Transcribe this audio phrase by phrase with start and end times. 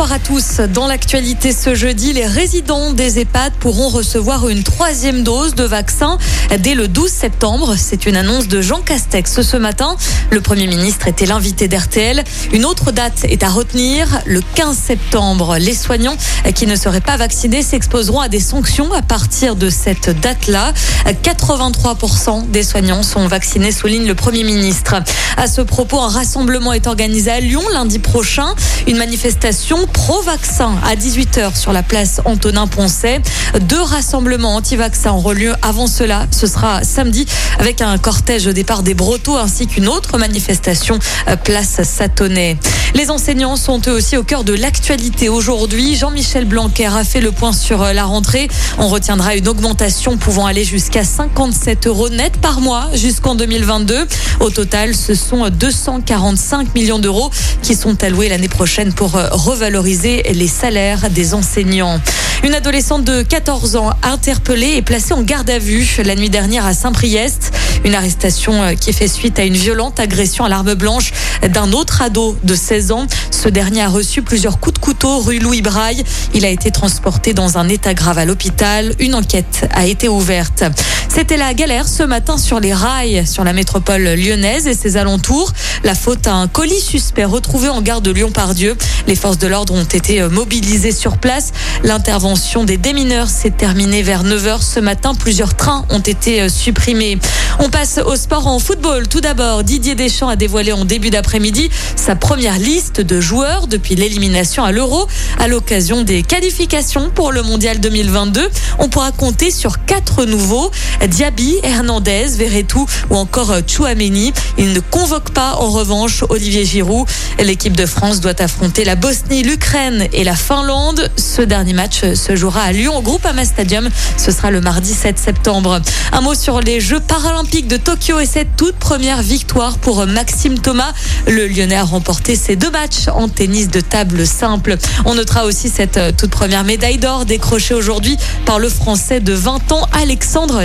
[0.00, 0.60] Bonsoir à tous.
[0.72, 6.16] Dans l'actualité ce jeudi, les résidents des EHPAD pourront recevoir une troisième dose de vaccin
[6.58, 7.74] dès le 12 septembre.
[7.76, 9.96] C'est une annonce de Jean Castex ce matin.
[10.30, 12.24] Le Premier ministre était l'invité d'RTL.
[12.54, 15.58] Une autre date est à retenir, le 15 septembre.
[15.58, 16.16] Les soignants
[16.54, 20.72] qui ne seraient pas vaccinés s'exposeront à des sanctions à partir de cette date-là.
[21.04, 24.94] 83% des soignants sont vaccinés, souligne le Premier ministre.
[25.36, 28.54] À ce propos, un rassemblement est organisé à Lyon lundi prochain.
[28.86, 33.20] Une manifestation pro-vaccin à 18h sur la place Antonin Poncet.
[33.60, 36.26] Deux rassemblements anti-vaccins auront lieu avant cela.
[36.30, 37.26] Ce sera samedi
[37.58, 40.98] avec un cortège au départ des Brotteaux ainsi qu'une autre manifestation
[41.28, 42.56] euh, place Satonnet.
[42.94, 45.94] Les enseignants sont eux aussi au cœur de l'actualité aujourd'hui.
[45.94, 48.48] Jean-Michel Blanquer a fait le point sur euh, la rentrée.
[48.78, 54.06] On retiendra une augmentation pouvant aller jusqu'à 57 euros net par mois jusqu'en 2022.
[54.40, 57.30] Au total, ce sont 245 millions d'euros
[57.62, 62.00] qui sont alloués l'année prochaine pour euh, revaloriser les salaires des enseignants.
[62.44, 66.64] Une adolescente de 14 ans interpellée et placée en garde à vue la nuit dernière
[66.64, 67.52] à Saint-Priest.
[67.84, 71.12] Une arrestation euh, qui fait suite à une violente agression à l'arme blanche
[71.42, 73.06] d'un autre ado de 16 ans.
[73.30, 76.04] Ce dernier a reçu plusieurs coups de couteau rue Louis Braille.
[76.32, 78.94] Il a été transporté dans un état grave à l'hôpital.
[79.00, 80.64] Une enquête a été ouverte.
[81.12, 85.52] C'était la galère ce matin sur les rails sur la métropole lyonnaise et ses alentours.
[85.82, 88.76] La faute à un colis suspect retrouvé en gare de Lyon-Pardieu.
[89.08, 91.50] Les forces de l'ordre ont été mobilisées sur place.
[91.82, 95.16] L'intervention des démineurs s'est terminée vers 9h ce matin.
[95.16, 97.18] Plusieurs trains ont été supprimés.
[97.58, 99.08] On passe au sport en football.
[99.08, 103.96] Tout d'abord, Didier Deschamps a dévoilé en début d'après-midi sa première liste de joueurs depuis
[103.96, 105.08] l'élimination à l'Euro
[105.40, 108.48] à l'occasion des qualifications pour le Mondial 2022.
[108.78, 110.70] On pourra compter sur quatre nouveaux
[111.06, 114.32] Diaby, Hernandez, Verretou ou encore Chouameni.
[114.58, 117.06] Il ne convoque pas en revanche Olivier Giroud.
[117.38, 121.10] L'équipe de France doit affronter la Bosnie, l'Ukraine et la Finlande.
[121.16, 123.88] Ce dernier match se jouera à Lyon au Groupama Stadium.
[124.16, 125.80] Ce sera le mardi 7 septembre.
[126.12, 130.58] Un mot sur les Jeux paralympiques de Tokyo et cette toute première victoire pour Maxime
[130.58, 130.92] Thomas.
[131.26, 134.76] Le Lyonnais a remporté ses deux matchs en tennis de table simple.
[135.04, 139.72] On notera aussi cette toute première médaille d'or décrochée aujourd'hui par le Français de 20
[139.72, 140.64] ans Alexandre